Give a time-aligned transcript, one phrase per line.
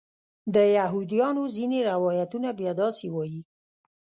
[0.55, 3.41] د یهودیانو ځینې روایتونه بیا داسې وایي.